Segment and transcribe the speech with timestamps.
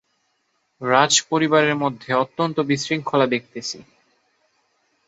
[0.81, 3.77] রাজপরিবারের মধ্যে অত্যন্ত বিশৃঙ্খলা দেখিতেছি!